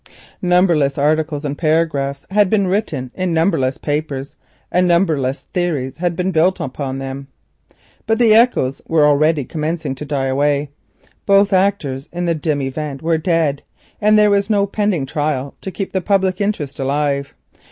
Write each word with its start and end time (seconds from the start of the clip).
Numberless 0.41 0.97
articles 0.97 1.45
and 1.45 1.55
paragraphs 1.55 2.25
had 2.31 2.49
been 2.49 2.65
written 2.67 3.11
in 3.13 3.35
numberless 3.35 3.77
papers, 3.77 4.35
and 4.71 4.87
numberless 4.87 5.41
theories 5.53 5.99
had 5.99 6.15
been 6.15 6.31
built 6.31 6.59
upon 6.59 6.97
them. 6.97 7.27
But 8.07 8.17
the 8.17 8.33
echoes 8.33 8.81
were 8.87 9.05
already 9.05 9.43
beginning 9.43 9.93
to 9.93 10.03
die 10.05 10.25
away. 10.25 10.71
Both 11.27 11.53
actors 11.53 12.09
in 12.11 12.25
the 12.25 12.33
dim 12.33 12.63
event 12.63 13.03
were 13.03 13.19
dead, 13.19 13.61
and 14.01 14.17
there 14.17 14.31
was 14.31 14.49
no 14.49 14.65
pending 14.65 15.05
trial 15.05 15.53
to 15.61 15.69
keep 15.69 15.91
the 15.93 16.01
public 16.01 16.41
interest 16.41 16.79
alive. 16.79 17.35